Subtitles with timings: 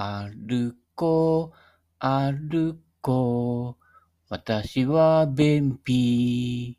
[0.00, 1.56] 歩こう、
[1.98, 3.84] 歩こう。
[4.28, 6.78] 私は便秘。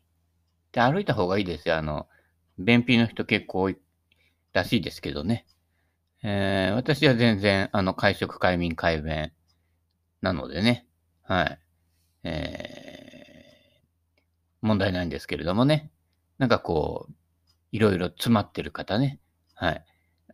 [0.72, 1.76] で、歩いた方がいいですよ。
[1.76, 2.08] あの、
[2.58, 3.76] 便秘の人結構多い
[4.54, 5.46] らしいですけどね。
[6.22, 9.32] えー、私は全然、あの、会食、快眠、快便
[10.22, 10.86] なのでね。
[11.22, 11.58] はい。
[12.24, 14.22] えー、
[14.62, 15.90] 問題ないんですけれどもね。
[16.38, 17.12] なんかこう、
[17.70, 19.20] いろいろ詰まってる方ね。
[19.54, 19.84] はい。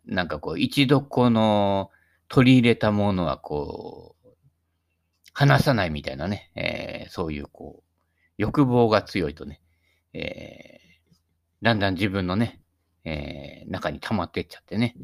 [0.04, 1.90] なんかこう、一度この、
[2.28, 4.28] 取り入れたものはこう、
[5.32, 7.82] 離さないみたいなね、えー、そういうこう、
[8.38, 9.60] 欲望が強いとね、
[10.12, 11.16] えー、
[11.62, 12.60] だんだん自分のね、
[13.04, 14.96] えー、中に溜まってっちゃってね、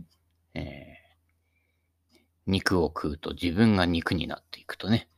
[0.54, 0.96] え、
[2.46, 5.08] 肉を食うと自分が肉になっていくとね、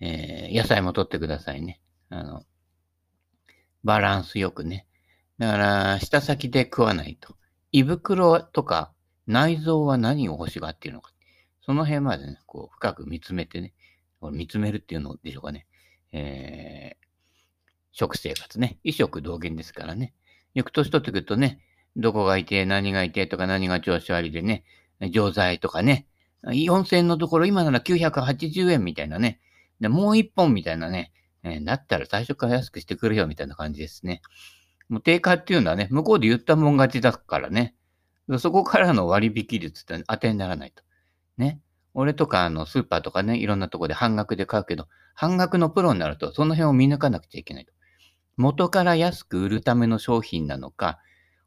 [0.00, 1.80] え、野菜も取ってくださいね。
[2.08, 2.44] あの、
[3.82, 4.86] バランスよくね。
[5.38, 7.34] だから、舌先で食わないと。
[7.72, 8.92] 胃袋とか
[9.26, 11.12] 内臓は何を欲しがっているのか。
[11.62, 13.72] その辺までね、こう、深く見つめてね、
[14.20, 15.66] これ見つめるっていうのでしょうかね。
[16.12, 17.06] えー、
[17.92, 18.78] 食生活ね。
[18.82, 20.14] 衣食同源ですからね。
[20.54, 21.60] よく年取ってくるとね、
[21.96, 24.64] どこがいて、何がいてとか何が調子悪いでね、
[25.10, 26.06] 錠剤とかね、
[26.44, 29.40] 4000円のところ今なら980円みたいなね。
[29.80, 31.12] で、もう一本みたいなね。
[31.42, 34.22] えー、だったら最初から安くしてくれよみたいな感じですね。
[34.88, 37.74] もう定価っていうのはね、向こうで言ったもん勝ちだからね。
[38.38, 40.82] そこからの割引率って当てにならないと。
[41.36, 41.60] ね。
[41.94, 47.72] 俺とか、あの、スーパーとかね、いろんなとこで半額で買うけど、半額のプロになると、その辺を見抜かなくちゃいけないと。
[48.36, 50.98] 元から安く売るための商品なのか、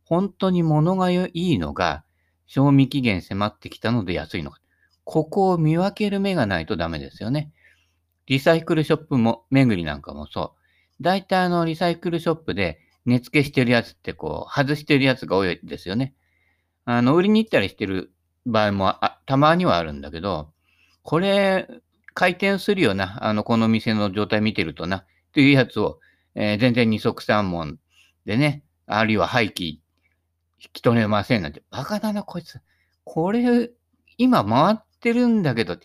[0.06, 2.04] 本当に物がいいのが、
[2.46, 4.60] 賞味期限迫ってきたので安いのか。
[5.06, 7.52] ここを見分ける目がないとダメですよね。
[8.28, 11.04] リサイクルショップも、巡りなんかもそう。
[11.04, 16.14] 大体あの、リサイクルショップで値付けしてるやつってこう、外してるやつが多いですよね。
[16.86, 18.13] あの、売りに行ったりしてる
[18.46, 20.52] 場合もあたまにはあるんだけど、
[21.02, 21.68] これ、
[22.14, 26.00] 回転するよな、あの、この店の状態見てるとな、っていうやつを、
[26.36, 27.80] えー、全然二足三門
[28.26, 32.60] でね、あるいは廃棄引き取れませんなんて、バカだな、こいつ。
[33.04, 33.72] これ、
[34.18, 35.78] 今回ってるんだけど、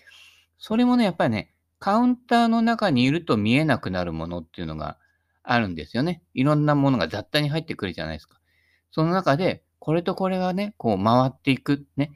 [0.58, 4.98] それもね、やっぱりね、カウンターの中にいると見えなくなるものっていうのが
[5.42, 6.22] あるんですよね。
[6.34, 8.38] いろんなものが雑多に入ってくるじゃないですか。
[8.90, 12.10] その中で、これとこれがね、こう回っていく、ね。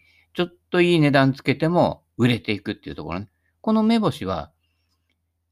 [0.72, 3.28] といい値段つけても売れていくっていうところね。
[3.60, 4.50] この目星は、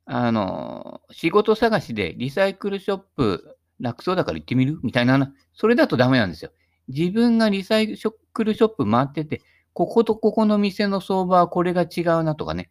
[0.06, 4.80] あの、仕事探しでリサイクルショップ楽そうだから行ってみる？
[4.82, 6.50] みたいな、それだとダメなんですよ。
[6.88, 7.96] 自分がリサイ
[8.32, 9.42] クルショップ回ってて、
[9.72, 12.70] こことここの店の相場はこれが違うなとかね。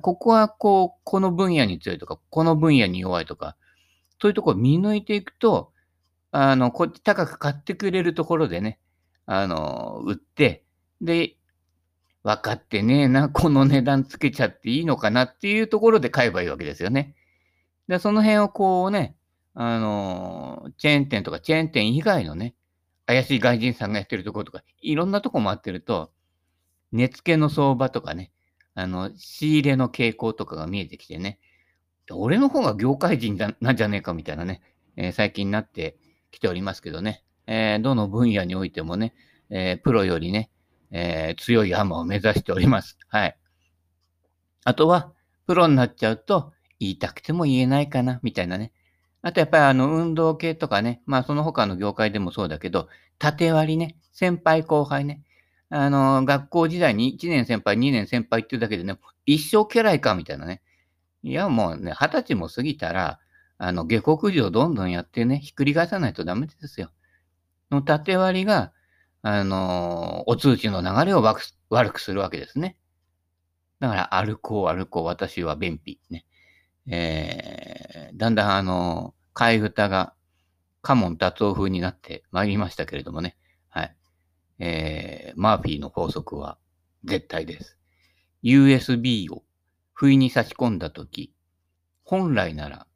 [0.00, 3.56] ここはこう、この分野に強いとか、この分野に弱いとか、
[4.20, 5.72] そういうところを見抜いていくと、
[6.32, 8.80] あの、こっち高く買ってくれるところでね、
[9.26, 10.64] あの、売って、
[11.02, 11.36] で、
[12.24, 17.14] 分かってねえな、この値段つけちゃっていいのかなっていうところで買えばいいわけですよね。
[17.86, 19.14] で、その辺をこうね、
[19.52, 22.54] あの、チェーン店とかチェーン店以外のね、
[23.06, 26.10] 怪しい外人さんがやってるところとか、いろんなとこ回ってると、
[26.92, 28.32] 値付けの相場とかね、
[28.74, 31.38] あの、仕入れの傾向とかが見えてきてね、
[32.10, 34.62] 俺の方が業界人だなんじゃねえかみたいなね、
[34.96, 35.96] えー、最近になって
[36.30, 39.14] きておりますけどね、えー、どの分野においてもね、
[39.50, 40.50] えー、プロよりね、
[40.94, 42.98] えー強い山を目指しております。
[43.08, 43.38] はい。
[44.64, 45.12] あとは、
[45.46, 48.72] プロになっちゃうと、言いたくても言えないかな、みたいなね。
[49.22, 52.88] あとやっぱりあの、運動系とかね、まあその他の業界でもそうだけど、
[53.18, 55.22] 縦割りね、先輩後輩ね。
[55.70, 60.62] あの、学校時代に1年先輩、2年先輩っていうだけでね、一生家来か、みたいなね。
[61.22, 63.20] いや、もうね、二十歳も過ぎたら、
[63.58, 66.90] あの、下克上どんどんやってね、ひっくり返さないとダメですよ。
[67.70, 68.73] の縦割りが、
[69.26, 72.76] あの、お通知の流れを悪くするわけですね。
[73.80, 75.98] だから、歩こう、歩こう、私は便秘。
[76.10, 76.26] ね。
[76.86, 80.12] えー、だんだん、あの、替え歌が、
[80.82, 83.38] カモン達夫風になってまいりましたけれどもね。
[83.70, 83.96] はい。
[84.58, 86.58] えー、マーフィーの法則は
[87.04, 87.78] 絶対です。
[88.42, 89.42] USB を
[89.94, 91.32] 不意に差し込んだとき、
[92.04, 92.86] 本来なら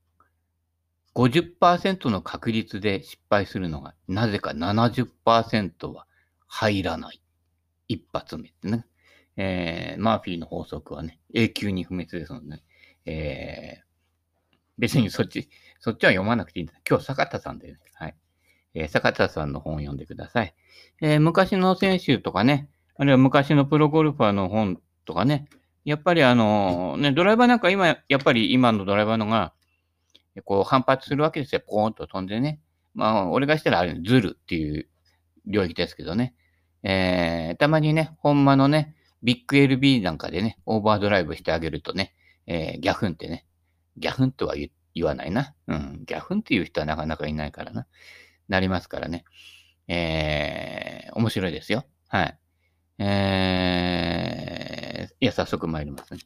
[1.14, 6.06] 50%の確率で失敗するのが、なぜか70%は
[6.48, 7.22] 入らない。
[7.86, 8.84] 一発目ってね。
[9.36, 12.62] えー、マーフィーの法則はね、永久に不滅ですので、ね、
[13.06, 15.48] えー、別にそっち、
[15.78, 16.74] そっちは読まなくていいんだ。
[16.88, 18.16] 今日、坂田さんでね、はい。
[18.74, 20.54] えー、坂田さんの本を読んでください。
[21.00, 25.48] えー、昔の選手とかね、あるいは昔のプロゴルファーの本とかね、
[25.84, 29.54] やっぱりあの、ね、ドライバーなんか今、やっぱり今のドライバーのが、
[30.44, 31.62] こう反発するわけですよ。
[31.66, 32.60] ポーンと飛んでね。
[32.94, 34.88] まあ、俺がしたらあれ、ズルっていう
[35.46, 36.34] 領域ですけどね。
[36.82, 42.14] えー、たまにね、ほんまのね、ビッグ LB なんかでね、オーバードライブしてあげるとね、
[42.46, 43.46] えー、ギャフンってね、
[43.96, 44.70] ギャフンとは言
[45.04, 45.54] わないな。
[45.66, 47.86] うん、ギャフンっていう人はなかなかいないからな。
[48.48, 49.25] なりますからね。
[49.88, 51.84] えー、面白いですよ。
[52.08, 52.38] はい。
[52.98, 56.20] えー、いや、早速参りますね。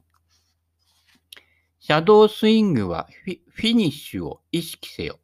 [1.80, 5.18] シャドースイングはフィフィニッシュを意識せよ。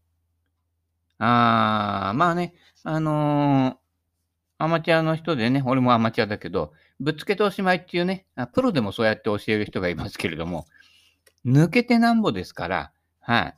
[1.19, 3.77] あー、まあね、あのー、
[4.59, 10.67] アマチュアの人でね、俺もアマチュアだけど、ぶっつけておしまいっていうね、プロでもそうやって教える人がいますけれども、
[11.47, 13.55] 抜けてなんぼですから、はい。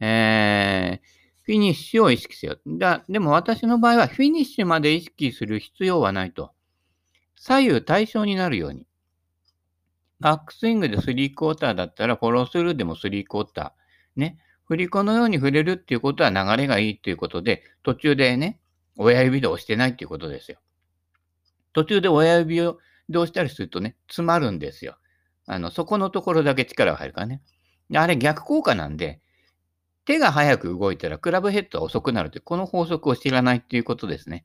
[0.00, 2.56] えー、フィニッシュを意識せよ。
[2.66, 6.52] だでも私の場合は、フィニッシュまで意識する必要はないと。
[7.36, 8.86] 左右対称になるように。
[10.20, 14.20] バックスイングでスリークォーターだったら、フォロースルーでもスリークォーター。
[14.20, 14.38] ね。
[14.64, 18.60] 振り子のように触れるっていうことは流れがいいっていうことで、途中でね、
[18.98, 20.58] 親指で押してないっていうことですよ。
[21.72, 22.78] 途中で親指を
[23.08, 24.98] で押したりするとね、詰まるんですよ。
[25.46, 27.42] あの、そこのところだけ力が入るからね。
[27.94, 29.20] あれ逆効果なんで、
[30.04, 34.44] 手が早く動いたらクラブヘッドは遅くなるという、この法則を知らないっていうことですね。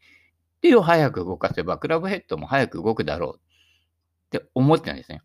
[0.62, 3.40] 手を早く動かせば、クラブヘッドも早く動くだろう
[4.38, 5.22] って思ってたんですね。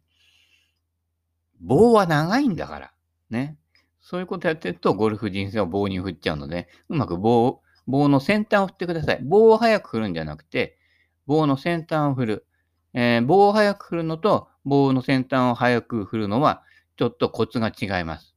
[1.61, 2.93] 棒は長いんだから。
[3.31, 3.57] ね。
[4.01, 9.20] そういうことやってると、ゴルフ人生は棒に振っちゃうので、うまく棒を、棒の先端を振ってください。
[9.23, 10.79] 棒を早く振るんじゃなくて、
[11.26, 12.46] 棒の先端を振る。
[12.94, 16.62] えー、棒を早く振るのと、棒の先端を早く振るのは、
[16.96, 18.37] ちょっとコツが違います。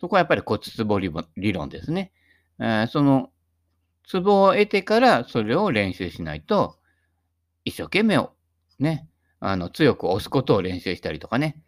[0.00, 2.12] そこはやっぱり骨壺理論ですね。
[2.58, 3.30] えー、その、
[4.04, 6.76] ツボを得てからそれを練習しないと、
[7.64, 8.28] 一生懸命
[8.80, 9.08] ね、
[9.38, 11.62] あの、強く押すことを練習したりとかね、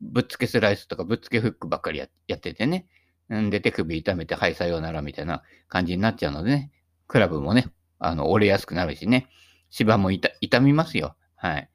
[0.00, 2.86] ぶっつけスライスとかぶっつけフックばっかりやっててね、
[3.32, 6.70] んで手首痛めて、はい、さようならみたいな感じになっちゃうのでね、
[7.08, 7.66] クラブもね、
[7.98, 9.28] あの、折れやすくなるしね、
[9.70, 11.16] 芝も痛みますよ。
[11.34, 11.70] はい、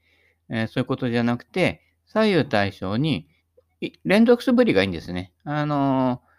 [0.50, 3.28] えー、そういうことじゃなくて、左右対称に
[4.04, 5.34] 連続素振りがいいんですね。
[5.44, 6.32] あのー、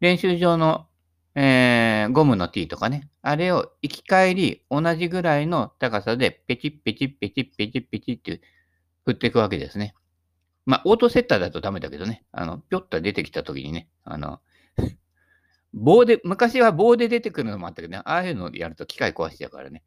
[0.00, 0.86] 練習場の、
[1.34, 8.40] えー、ゴムの T とかね、あれを行き帰り同じぐらいの高さでペチッペチッペチッペチッペチッって
[9.04, 9.94] 振っていくわけですね。
[10.66, 14.40] まあ、オートセッターだとダメだけどね、あの、ぴょっと出てきた時にね、あの、
[15.74, 19.82] 棒で、昔は棒で出てくるのもあったけどね、ああいうのやると機械壊しちゃうからね。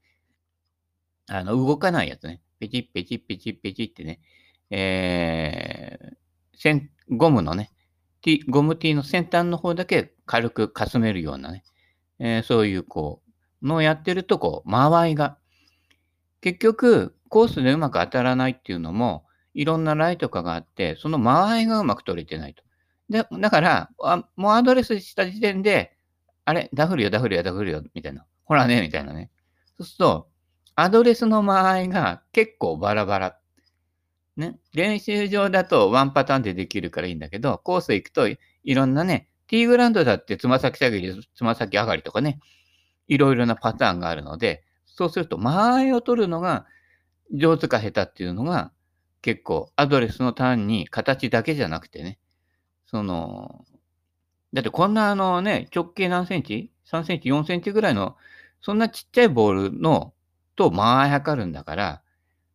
[1.29, 2.41] あの、動かないやつね。
[2.59, 4.19] ペチッペチッペチッペチってね、
[4.69, 7.71] えー、ゴムのね、
[8.21, 11.63] T、ゴム T の先端の方だけ軽くかすめるようなね、
[12.19, 13.21] えー、そういうこ
[13.61, 15.37] う、のをやってると、こう、間合いが、
[16.41, 19.25] 結局、コースでうまく当たらないっていうのも、
[19.57, 22.63] いろんなライトかがあって、その間合いがうまく取れてないと。
[23.09, 23.89] で、だから、
[24.35, 25.97] もうアドレスした時点で、
[26.45, 28.23] あれ、ダフるよ、ダフるよ、ダフるよ、みたいな。
[28.45, 29.31] ほらね、みたいなね。
[29.77, 30.29] そうすると、
[30.75, 33.39] アドレスの間合いが結構バラバラ。
[34.35, 34.59] ね。
[34.75, 42.39] 練習場だとワンパターンでできるからいいんだけど、コース行くといろんなね、T グラウンドだってつま先下げり、つま先上がりとかね、
[43.07, 46.67] いろいろなパターンがあるので、そうすると間合いを取るのが
[47.33, 48.71] 上手か下手っていうのが
[49.27, 52.17] 結構アドレスの単に形だけじゃなくてね、
[52.85, 53.65] その、
[54.53, 58.15] だってこんなあのね、直径何センチ ?3 センチ、4センチぐらいの、
[58.61, 60.13] そんなちっちゃいボールの、
[60.55, 62.01] と間合い測るんだから、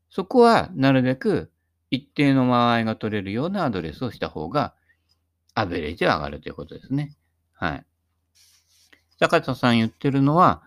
[0.09, 1.53] そこはなるべく
[1.91, 4.75] 一定の間合いが取れるようなアドレスをした方が、
[5.53, 7.15] アベレージは上がるということですね。
[7.53, 7.85] はい。
[9.21, 10.63] 坂田さん言ってるのは、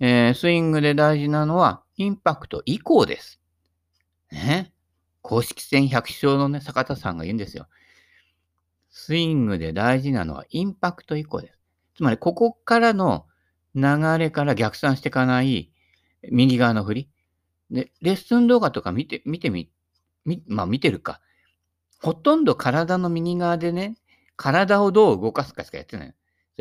[0.00, 3.40] えー、スイングで大事なのは、インパクト以降です。
[4.30, 4.74] ね。
[5.26, 7.66] 公式戦100勝のね、坂田さんが言うんですよ。
[8.90, 11.58] スイングで大事なのはインパクト以降です。
[11.96, 13.26] つまり、ここからの
[13.74, 13.82] 流
[14.18, 15.72] れから逆算していかない
[16.30, 17.10] 右側の振り。
[17.72, 19.68] で、レッスン動画とか見て、見てみ、
[20.24, 21.20] みまあ見てるか。
[22.00, 23.96] ほとんど体の右側でね、
[24.36, 26.14] 体をどう動かすかしかやってない。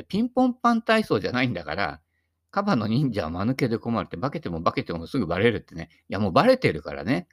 [0.08, 2.02] ピンポンパン体操じゃないんだから、
[2.50, 5.90] カバの忍者は間抜けで困るって、化けても化けてもすぐバレるってね。
[6.10, 7.28] いや、もうバレてるからね。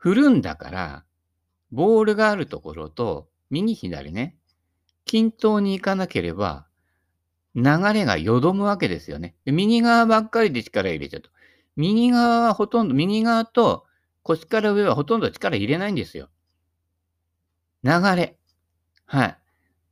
[0.00, 1.04] 振るんだから、
[1.72, 4.34] ボールがあるところと、右左ね、
[5.04, 6.66] 均等に行かなければ、
[7.54, 9.34] 流れがよどむわけですよね。
[9.44, 11.28] 右側ばっかりで力入れちゃうと。
[11.76, 13.84] 右側はほとんど、右側と
[14.22, 16.30] 腰から上はほとんど力入れないんですよ。
[17.84, 18.38] 流れ。
[19.04, 19.38] はい。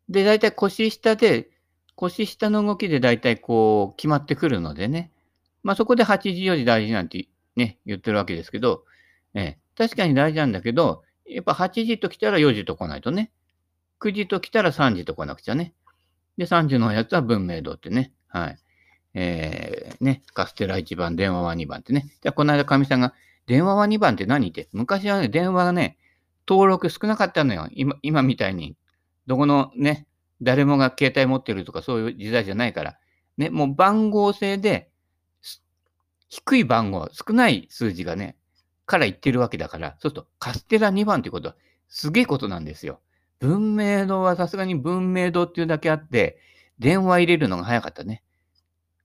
[0.09, 1.51] で、だいたい腰下で、
[1.97, 5.13] 腰下の動きでだいたいこう決まってくるのでね。
[5.63, 8.85] まあそこで8時4時大事なんてね、言ってるわけですけど、
[9.35, 13.31] え確かに大事なんだけど、やっぱ8時と来たら4時と来ないとね。
[14.01, 15.73] 9時と来たら3時と来なくちゃね。
[16.37, 18.13] で、3時のやつは文明堂ってね。
[18.27, 18.59] はい。
[19.15, 22.13] えー、ね、カステラ1番、電話は2番ってね。
[22.23, 23.15] じゃあ、この間、かみさんが
[23.47, 24.69] 電話は2番って何って？
[24.73, 25.97] 昔はね、電話がね、
[26.49, 27.69] 登録少なかったのよ。
[27.71, 28.77] 今、今みたいに。
[29.29, 30.09] どこのね、
[30.43, 32.99] 誰もが携帯持ってるとかそういう時代じゃないから。
[33.37, 34.91] ね、もう番号制で、
[36.29, 38.37] 低い番号、少ない数字がね、
[38.89, 41.57] から言ってるわけだから、そうするとカステラ2番ってことは
[41.89, 43.01] すげえことなんですよ。
[43.39, 46.39] 文明堂はさすがに文明堂っていうだけあって、
[46.79, 48.23] 電話入れるのが早かったね。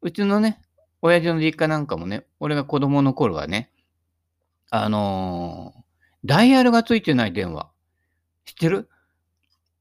[0.02, 0.62] うちのね、
[1.02, 3.72] 親父の実家なんかもね、俺が子供の頃はね、
[4.70, 5.82] あのー、
[6.26, 7.70] ダイヤルがついてない電話。
[8.46, 8.90] 知ってる？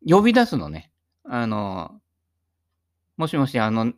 [0.06, 0.90] 呼び出すのね。
[1.24, 2.00] あのー、
[3.16, 3.92] もしもし、あの、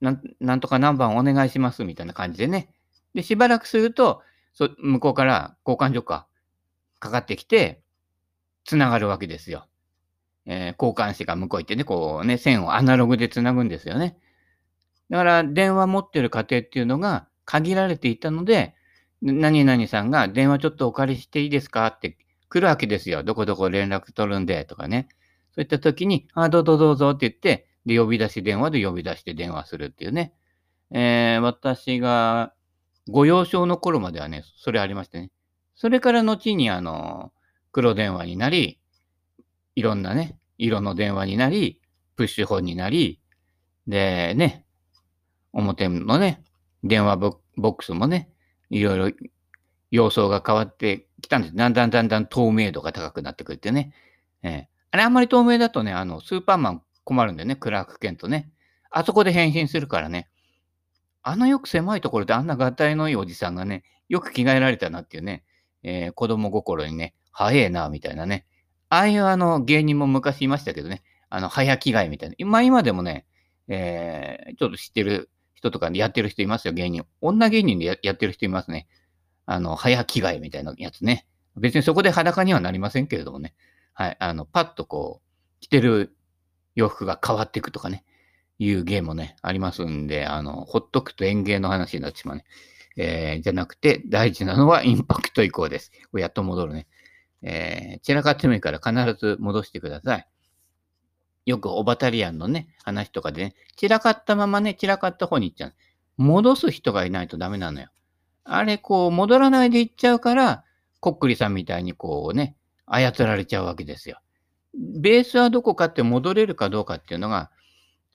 [0.00, 2.68] なんとか何番お願いしますみたいな感じでね。
[3.14, 4.22] で、しばらくすると、
[4.56, 6.26] そ向こうから交換所か、
[6.98, 7.82] かかってきて、
[8.64, 9.68] つながるわけですよ。
[10.46, 14.16] えー、交換士が向こう行ってね、こうね、線をアナログでつなぐんですよね。
[15.10, 18.74] だから、電話持ってる家庭っていうのが限られていたので、
[19.20, 22.16] 何々さんが電話ちょっとお借りしていいですかって
[22.48, 23.24] 来るわけですよ。
[23.24, 25.08] どこどこ連絡取るんで、とかね。
[25.54, 30.32] そういった時に、あ、どうぞどうぞって言って、で、呼び出し電話で呼び出して電話するっていうね。
[30.90, 32.54] えー、私が
[33.08, 35.30] ご幼少の頃まではね、それありましてね。
[35.74, 37.32] それから後に、あの、
[37.72, 38.80] 黒電話になり、
[39.74, 41.80] いろんなね、色の電話になり、
[42.16, 43.20] プッシュホンになり、
[43.86, 44.64] でね、
[45.52, 46.42] 表のね、
[46.82, 48.30] 電話ボックスもね、
[48.70, 49.16] いろいろ
[49.90, 51.54] 様相が変わってきたんです。
[51.54, 53.92] だんだんだんだん透明度が高くなってくるってね。
[54.42, 58.50] えー、あれあんまり透明だとね、あの、スーパーマン困るんだよね、クラーク・ケントね。
[58.90, 60.28] あそこで変身するからね。
[61.28, 65.42] あのよく狭いところであんな合体のいいおじさんがね、よく着替えられたなっていうね、
[65.82, 68.46] えー、子供心にね、早えな、みたいなね。
[68.90, 72.36] ああいうあの芸人も昔いましたけどね、あの、早着替えみたいな。
[72.38, 73.26] 今、今でもね、
[73.66, 77.04] えー、ちょっと知ってる人とかやってる人いますよ、芸人。
[77.20, 78.86] 女芸人でやってる人いますね。
[79.46, 81.26] あの、早着替えみたいなやつね。
[81.56, 83.52] 別にそこで裸にはなりませんけれどもね。
[83.94, 84.16] はい。
[84.20, 86.14] あの、パッとこう、着てる
[86.76, 88.04] 洋服が変わっていくとかね、
[88.58, 92.44] いう芸もね、ありますんで、あの、ほっとくと演芸の話になってしまうね。
[92.96, 95.92] えー、じゃなくて、大事なのはインパクト移行です。
[96.14, 96.86] やっと戻るね。
[97.42, 100.26] えー、散らかってもいいから必ず戻してください。
[101.44, 105.74] よくオバタリアンのね、話とかでね、散らかったままね、散らかった方に行っちゃう。
[106.16, 107.88] 戻す人がいないとダメなのよ。
[108.44, 110.64] あれ、こう、戻らないで行っちゃうから、
[111.00, 114.20] こっくりさんみたいにこうね、操られちゃうわけですよ。
[114.74, 117.50] ベースはどこかって戻れるかどうかっていうのが、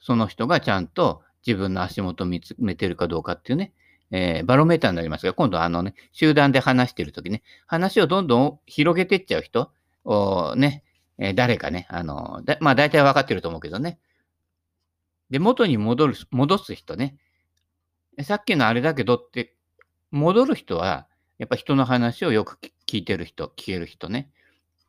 [0.01, 3.73] その人がちゃんと自分の足元を見つめてるかどうかっていうね、
[4.11, 9.71] えー、バロメーターになりますが、今度あのね、集団で話してるときね、話をどんどん広げてっちゃう人
[10.03, 10.83] をね、
[11.17, 13.99] えー、誰かね、あの、だまあ大体分かってると思うけどね。
[15.29, 17.17] で、元に戻る、戻す人ね。
[18.23, 19.55] さっきのあれだけどって、
[20.11, 24.29] 戻る人は、やっぱ人の話をよく聞いてる人、聞ける人ね。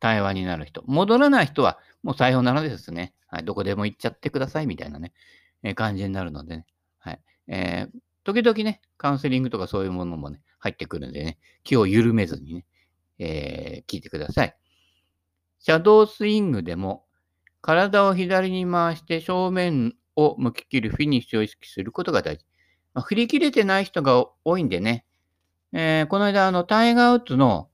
[0.00, 0.82] 対話になる人。
[0.86, 3.14] 戻らない人は、もうさようならですね。
[3.28, 5.12] はい、どこでも行っちゃってくださいみたいなね、
[5.62, 6.66] えー、感じになるのでね。
[6.98, 7.20] はい。
[7.48, 12.64] えー、時々ね、カウンセリングとかそういうものもね、入ってくるんでね、気を緩めずにね、
[13.18, 14.56] えー、聞いてください。
[15.60, 17.06] シャドースイングでも、
[17.60, 22.44] 体を左に回して正面を向き切るフィニッシュを意識することが大事。
[22.94, 25.06] まあ、振り切れてない人が多いんでね、
[25.72, 27.70] えー、この間、あの、タイガー・ウッズの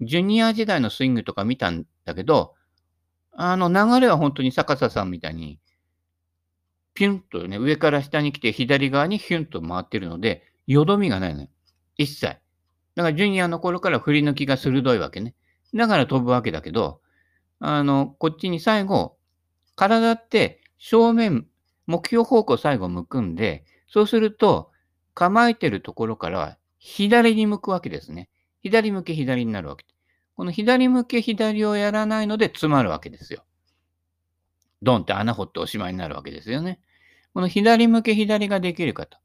[0.00, 2.54] ジュニア時代のスイングとか見たんだけど、
[3.40, 5.60] あの、流れは本当に坂田さんみたいに、
[6.94, 11.48] ピュンとね、上から下に来て左側にヒュンと回ってるので、よどみがないのよ。
[11.96, 12.26] 一切。
[12.26, 12.40] だか
[12.96, 15.36] らジュニアの頃から振り抜きが鋭いわけね。
[15.72, 17.00] だから飛ぶわけだけど、
[17.60, 19.16] あの、こっちに最後、
[19.76, 21.46] 体って正面、
[21.86, 24.72] 目標方向最後向くんで、そうすると、
[25.14, 28.28] 構えてるところから左に向くわけですね。
[28.64, 29.84] 左向け左になるわけ。
[30.38, 33.42] この左向け左をやらないので詰まるわけですよ。
[34.82, 36.78] ドンって穴掘っておしまいになるわけですよね。
[37.34, 39.18] この左向け左ができるかと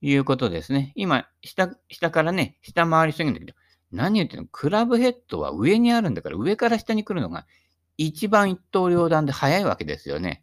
[0.00, 0.92] いうことですね。
[0.96, 3.54] 今、下、下からね、下回りすぎるんだけど、
[3.92, 4.46] 何言ってんの？
[4.50, 7.46] クラブヘッドは上にあるんだから、上から下に来るのが
[7.96, 10.42] 一番一刀両断で早いわけですよね。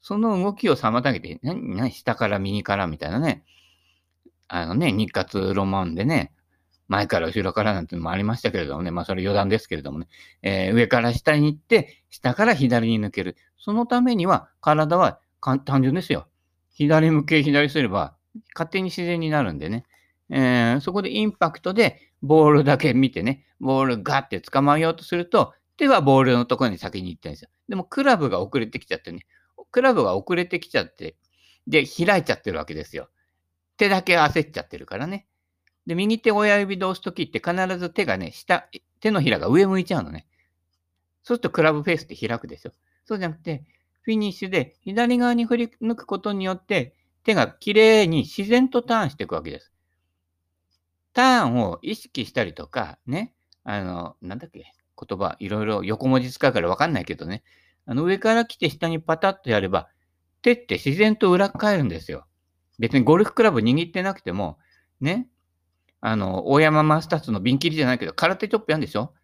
[0.00, 3.44] その動きを妨げて、何、何、下から右からみたいなね。
[4.48, 6.32] あのね、日活ロマンでね、
[6.88, 10.08] 前から後ろからなんてのもありましたけれどもね、まあそれ余談ですけれどもね、
[10.42, 13.36] えー、上から下に行って、下から左に抜ける。
[13.58, 15.20] そのためには、体は
[15.64, 16.28] 単純ですよ。
[16.70, 18.16] 左向け左すれば、
[18.54, 19.84] 勝手に自然になるんでね。
[20.30, 27.48] えー、そこでインパクトでボールだけ見てね、ボールガッて捕まえようとすると、手はボールのところに先に行ってるんですよ。
[27.68, 29.26] でもクラブが遅れてきちゃってね、
[29.70, 31.16] クラブが遅れてきちゃって、
[31.66, 33.08] で、開いちゃってるわけですよ。
[33.76, 35.26] 手だけ焦っちゃってるからね。
[35.86, 38.68] で、右手親指で押すときって必ず手がね、下、
[39.00, 40.26] 手のひらが上向いちゃうのね。
[41.22, 42.72] そうするとクラブフェースって開くでしょ。
[43.04, 43.64] そうじゃなくて、
[44.02, 49.72] フィニッシュで左側に振り抜くことによって、手がきれいに自然とターンしていくわけです。
[51.14, 54.72] ターンを意識したりとか、ね、あの、なんだっけ、
[55.08, 57.42] 言葉、いろいろ横文字使うからわかんないけどね、
[57.86, 59.88] あの上から来て下にパタッとやれば、
[60.42, 62.26] 手って自然と裏返るんですよ。
[62.78, 64.58] 別にゴルフクラブ握ってなくても、
[65.00, 65.28] ね、
[66.06, 69.14] あの、大山マスターズの瓶切りじゃないけど、空手チョップやんでしょ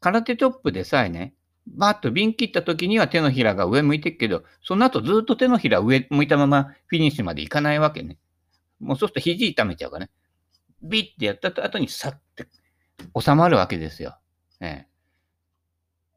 [0.00, 1.34] 空手チョップでさえね、
[1.66, 8.16] バーッと瓶切った時には手のひらが上向いてるけど、その後ずっと手のひら上向いたままフィニッシュまでいかないわけね。
[8.80, 10.10] もうそうすると肘痛めちゃうからね。
[10.82, 12.48] ビッてやった後にさって
[13.20, 14.16] 収まるわけですよ。
[14.60, 14.88] ええ、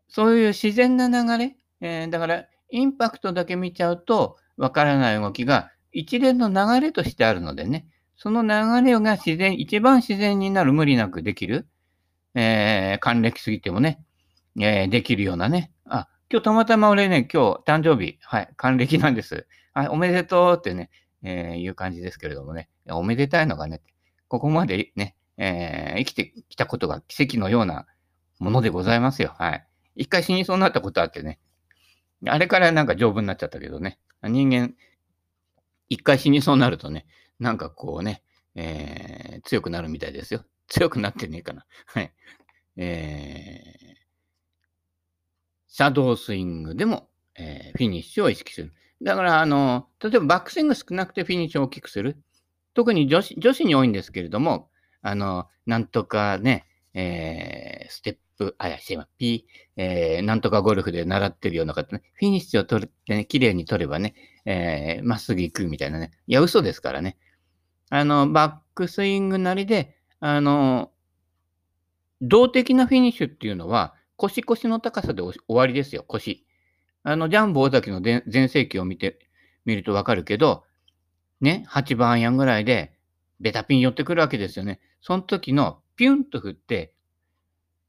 [0.07, 7.85] そういう自然な流れ、えー、だからインパクトだけ見ちゃうとわからない動きが一連の流れとしてあるのでね、
[8.17, 11.67] その流れが自然、一番自然になる無理なくできる、
[12.33, 14.03] えー、還暦すぎてもね、
[14.59, 15.71] えー、できるようなね。
[15.85, 19.45] あ、今日たまたま俺ね、今日誕生日、はい、還暦なんです。
[19.73, 20.89] はい、おめでとうってね、
[21.21, 23.81] えー、いう感じですけれどもね、おめでたいのがね、
[24.27, 27.85] ここまでね、えー、生きてきたことが奇跡のような
[28.39, 29.35] ものでございますよ。
[29.37, 29.67] はい。
[29.95, 31.39] 一回死にそうになったことあってね、
[32.25, 34.73] あれからなんか丈夫になっちゃったけどね、人間、
[35.89, 37.05] 一回死にそうになるとね、
[37.39, 38.23] なんかこうね、
[38.55, 40.43] えー、強くなるみたいですよ。
[40.67, 41.65] 強くなってねえかな。
[41.85, 42.11] はい。
[42.77, 43.95] えー、
[45.67, 48.73] シャドースイングでも、えー、フィニッシュを意識する。
[49.01, 52.17] だから、あの、例えばバックスイング少なくてフィニッシュを大きくする。
[52.73, 54.69] 特に女子女子に多いんですけれども、
[55.01, 64.15] あの、なんとかね、えー、ステップ、あ、や、しま、P、えー、なんとかゴルフで習ってるような方ね、フィニッシュを取ってね、綺麗に取ればね、
[64.45, 66.11] えー、まっすぐ行くみたいなね。
[66.27, 67.17] いや、嘘ですからね。
[67.89, 70.91] あの、バックスイングなりで、あの、
[72.21, 76.45] 動的なフィニッシュっていうのは、腰腰の高さで終わりですよ、腰。
[77.03, 79.19] あの、ジャンボ尾崎の全盛期を見て
[79.65, 80.63] みるとわかるけど、
[81.39, 82.93] ね、8番アイアンぐらいで、
[83.39, 84.79] ベタピン寄ってくるわけですよね。
[85.01, 86.93] その時のピュンと振って、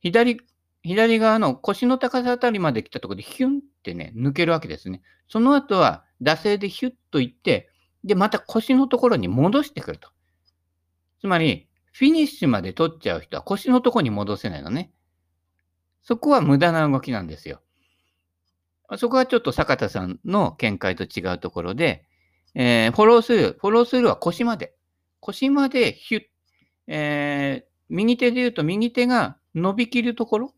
[0.01, 0.41] 左、
[0.83, 5.03] 左側の腰の高さあたりまで来たところでヒュンってね、抜けるわけですね。
[5.29, 7.71] その後は、惰性でヒュッといって、
[8.09, 10.09] で、また腰のところに戻してくると。
[11.21, 14.91] つまり、フィニッシュまで取っちゃう人は腰のところに戻せないのね。
[16.03, 17.61] そこは無駄な動きなんですよ。
[18.97, 22.07] そこはちょっと坂田さんの見解と違うところで、
[22.55, 24.75] えー、フォロースルー、フォロースルーは腰まで。
[25.21, 26.23] 腰までヒュッ、
[26.87, 30.55] えー、右手で言うと右手が伸びきるところ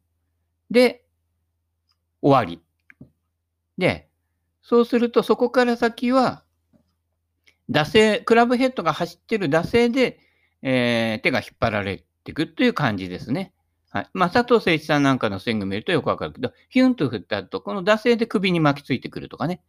[0.71, 1.05] で
[2.23, 2.63] 終わり。
[3.77, 4.09] で、
[4.63, 6.45] そうするとそこから先は、
[7.71, 10.19] 惰性、クラブヘッドが走ってる惰性で、
[10.63, 13.53] えー、手が引っ張られていくという感じですね。
[13.91, 14.09] はい。
[14.13, 19.63] まあ、佐藤誠一さんなんかのスイング見るとよくわかるけど、ヒュンと振った後、この惰性で首に巻きついてくるとかね。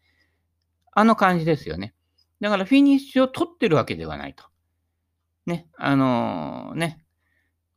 [0.91, 1.93] あの感じですよね。
[2.39, 4.43] だからフィニッシュを取ってるわけではないと。
[5.45, 5.67] ね。
[5.77, 7.03] あのー、ね。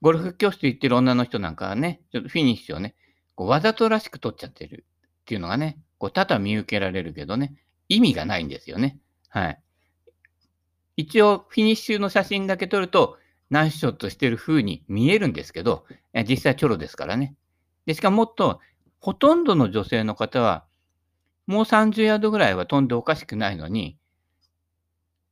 [0.02, 2.94] ゴルフ教室行ってる女の人なんかはね、ちょっとフィニッシュをね、
[3.34, 4.84] こうわざとらしく取っちゃってる
[5.22, 7.54] っていうのがね、こう多々見受けられるけどね、
[7.88, 8.98] 意味がないんですよね。
[9.30, 9.63] はい。
[10.96, 13.18] 一応、フィニッシュの写真だけ撮ると、
[13.50, 15.84] ナイスショットしてる風に見えるんですけど、
[16.28, 17.34] 実際チョロですからね。
[17.86, 18.60] で、しかもっと、
[19.00, 20.64] ほとんどの女性の方は、
[21.46, 23.98] もう30ヤードぐらいは飛んでおかしくないのに、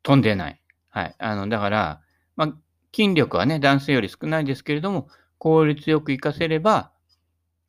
[0.03, 0.61] 飛んでない。
[0.89, 1.15] はい。
[1.19, 2.03] あの、だから、
[2.37, 2.55] まあ、
[2.95, 6.93] 筋力はね、男性より少ないですけれども、効率よく活かせれば、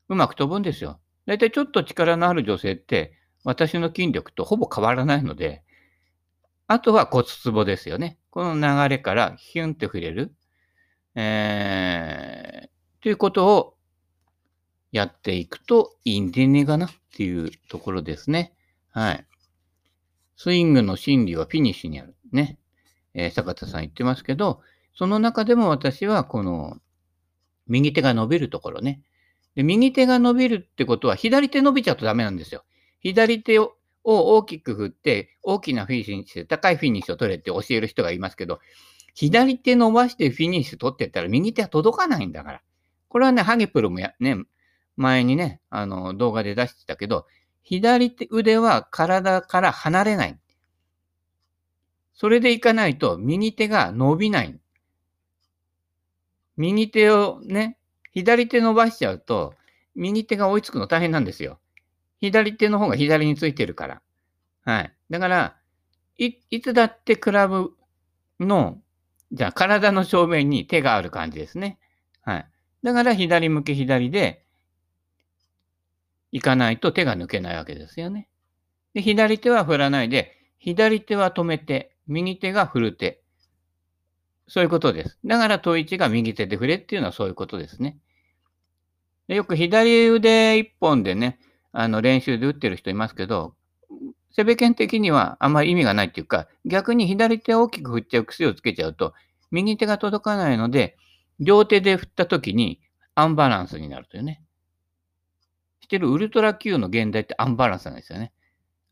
[0.10, 0.99] うまく飛ぶんですよ。
[1.25, 3.13] だいたいちょっと力のある女性って、
[3.45, 5.63] 私の筋力とほぼ変わらないので、
[6.67, 8.17] あとは骨壺ですよね。
[8.30, 10.34] この流れからヒュンって触れる。
[11.15, 13.76] えー、ということを
[14.91, 18.54] やっていくといいんでねえかなっていうところですね。
[18.89, 19.26] はい。
[20.36, 22.15] スイングの心理はフィニッシュにある。
[22.32, 22.58] ね。
[23.13, 24.62] えー、坂田さん言ってますけど、
[24.95, 26.78] その中でも私はこの
[27.67, 29.02] 右手が伸びるところね。
[29.56, 32.63] で右手が伸びるってことは左手伸びちゃうとダメなんですよ。
[32.99, 38.60] 左手をを大きく振って大きなフィニッシュにして高いフィニッシュを取れって教える人がいますけど、
[39.13, 42.62] 左手伸ばしてフィニッシュ取ってったら右手は届かないんだから。
[43.10, 44.38] これはね、ハゲプロもや、ね、
[44.96, 47.28] 前にね、あの、動画で出してたけど、
[47.62, 50.39] 左手腕は体から離れない。
[52.13, 54.60] それでいかないと右手が伸びない。
[56.58, 57.78] 右手をね、
[58.12, 59.56] 左手伸ばしちゃうと、
[59.96, 61.60] 右手が追いつくの大変なんですよ。
[62.31, 64.01] 左手の方が左についてるから。
[64.63, 64.93] はい。
[65.09, 65.57] だから、
[66.17, 67.71] い、いつだってクラブ
[68.39, 68.79] の
[69.33, 71.79] じゃあ、体の正面に手がある感じですね。
[72.21, 72.47] はい。
[72.83, 74.45] だから、左向け左で、
[76.31, 78.29] 行かないと手が抜けないわけですよね。
[78.93, 83.23] で、左手は振らないで、左手は止めて、右手が振る手。
[84.47, 85.19] そういうことです。
[85.25, 87.97] だから、統一が右手で振れっていうのはそういうことですね。
[89.27, 91.39] でよく左腕一本でね、
[91.73, 93.55] あの練習で打ってる人いますけど、
[94.31, 99.13] セベケン的にはあんまり意味がないっていうか、逆に左手を大きく振っちゃう癖をつけちゃうと、
[99.51, 100.97] 右手が届かないので、
[101.39, 102.79] 両手で振った時に
[103.15, 104.41] アンバランスになるというね。
[105.81, 108.31] してるウルトラ Q の現代ってアンバランスなんですよね。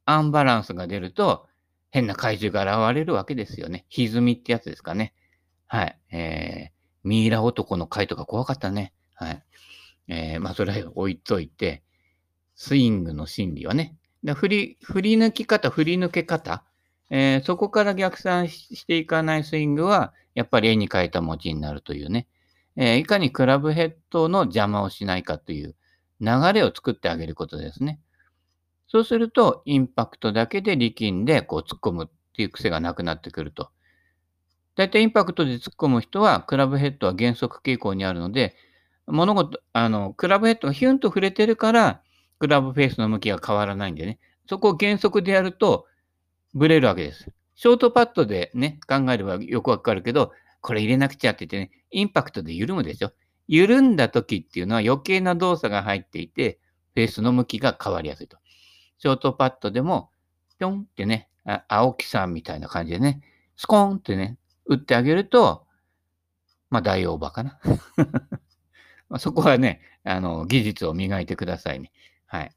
[0.05, 1.47] アンバランスが出ると、
[1.91, 3.85] 変な怪獣が現れるわけですよね。
[3.89, 5.13] 歪みってやつですかね。
[5.67, 5.99] はい。
[6.11, 6.71] えー、
[7.03, 8.93] ミイラ男の回とか怖かったね。
[9.15, 9.43] はい。
[10.07, 11.83] えー、まあ、それは置いといて、
[12.63, 13.95] スイングの心理はね。
[14.23, 16.63] で振り、振り抜き方、振り抜け方、
[17.09, 22.27] えー、そこから逆算していかないスイングは、やっぱり絵に描いた文字になるというね。
[22.75, 25.75] えー、いかにクラブヘッドの邪魔をしないかという
[26.19, 27.99] 流れを作ってあげることですね。
[28.87, 33.71] そうすると、インパクトだけで力んでこう突っ込むっていう癖がなくなってくると。
[34.75, 38.55] 大体インパクトで突っ込む人は、クラブヘッドは減速傾向にあるので、
[39.07, 42.03] 物事、あの、クラブヘッドがヒュンと触れてるから、
[42.41, 44.17] クラブフェースの向きが変わらないんでね。
[44.49, 45.85] そこを減速でやると、
[46.55, 47.27] ブレるわけです。
[47.53, 53.11] ショートパッドでね、考えればよくわかるけど、これ入れなくちゃって言ってね、インパクトで緩むでしょ。
[53.47, 56.59] 緩んだ時っていうのは余計な動作が入っていて、
[56.95, 58.37] フェースの向きが変わりやすいと。
[58.97, 60.09] ショートパッドでも、
[60.57, 61.29] ぴょんってね、
[61.67, 63.21] 青木さんみたいな感じでね、
[63.55, 65.67] スコーンってね、打ってあげると、
[66.71, 67.59] まあ大オーバーかな。
[69.19, 71.91] そこはね、あの、技術を磨いてくださいね。
[72.31, 72.51] はい。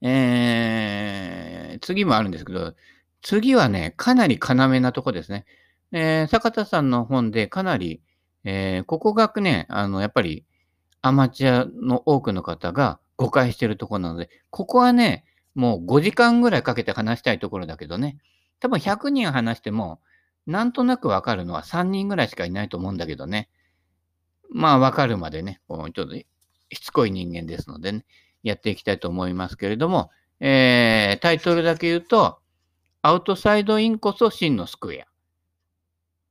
[0.00, 2.74] えー、次もあるんですけど、
[3.22, 5.44] 次はね、かなり要なとこですね。
[5.92, 8.02] えー、坂田さんの本でかなり、
[8.42, 10.44] えー、ここがね、あの、やっぱり
[11.02, 15.24] アマチュアの多くの方が誤解してるところなので、ここはね、
[15.54, 18.18] もう5時間ぐらいかけて話したいところだけどね、
[18.58, 20.00] 多分100人話しても、
[20.48, 23.48] なんとなくわかるのは3人ぐらいしかいないと思うんだけどね。
[24.50, 28.04] まあ、わかるまでね、ちょっとしつこい人間ですのでね、
[28.42, 32.38] やっていきたいと思いますけれども、えー、タイトルだけ言うと、
[33.02, 35.06] アウトサイドインこそ真のスクエア。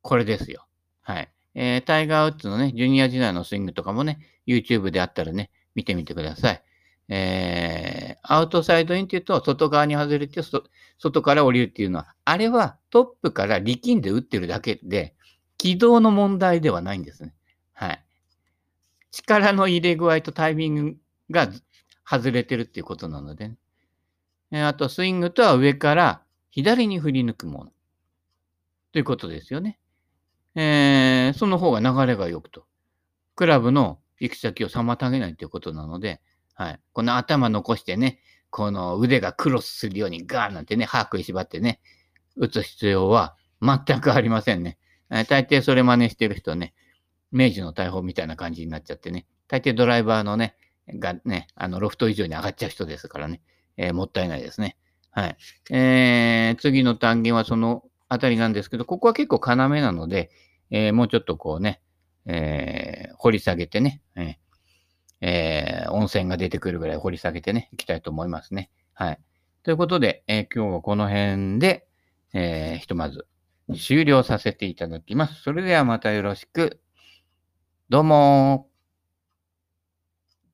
[0.01, 0.65] これですよ。
[1.01, 1.31] はい。
[1.53, 6.63] えー、タイガー・ウッズのね、ジュニア時代のスイングとかもね、YouTube であったらね、見てみてください。
[7.09, 15.13] えー、アウトサイドインっていうと、外側に外れて、外から降りるっていうのは、あれはトップから力んで打ってるだけで、
[15.57, 17.33] 軌道の問題ではないんですね。
[17.73, 18.03] はい。
[19.11, 20.97] 力の入れ具合とタイミング
[21.29, 21.49] が
[22.05, 23.51] 外れてるっていうことなので、
[24.51, 27.71] ね、あと、スイングとは上から左に振り抜くもの。
[28.91, 29.79] ということですよね。
[30.55, 32.65] えー、その方が流れが良くと。
[33.35, 36.21] クラブの行き先を妨げないということなので、
[36.53, 36.79] はい。
[36.91, 41.79] この頭残してね、この腕がクロスするようにガーンなんてね、歯食いしばってね、
[42.35, 44.77] 打つ必要は全くありませんね。
[45.09, 46.73] えー、大抵それ真似してる人ね、
[47.31, 50.55] 明治の大砲みたいな感じになっちゃってね、大抵ドライバーのね、
[50.87, 53.41] がね、あの、ロフト以上に上がっちゃう人ですからね、
[53.77, 54.77] えー、もったいないですね。
[55.11, 55.37] はい。
[55.69, 60.31] えー、次の単元はそのあたりなんですけど、ここは結構要なので、
[60.69, 61.81] えー、もうちょっとこうね、
[62.25, 64.37] えー、掘り下げてね、え
[65.21, 68.69] えー、温泉が出てくるぐらい掘り下げてね、いきたいと思いますね。
[68.93, 69.19] はい。
[69.63, 71.87] ということで、えー、今日はこの辺で、
[72.33, 73.27] えー、ひとまず
[73.77, 75.41] 終了させていただきます。
[75.43, 76.79] それではまたよろしく。
[77.89, 78.70] どうも